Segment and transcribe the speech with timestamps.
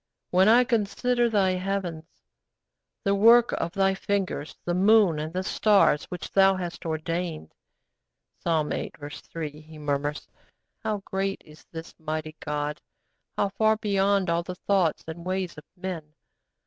[0.31, 2.05] 'When I consider Thy heavens,
[3.03, 7.53] the work of Thy fingers, the moon and the stars, which Thou hast ordained'
[8.39, 8.91] (Psalm viii.
[9.13, 10.27] 3) he murmurs;
[10.79, 12.81] 'how great is this mighty God,
[13.37, 16.15] how far beyond all the thoughts and ways of men!